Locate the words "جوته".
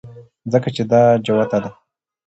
1.25-1.57